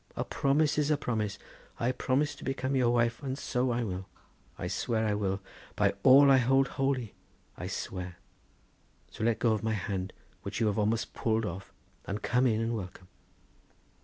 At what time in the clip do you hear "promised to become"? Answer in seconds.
1.91-2.75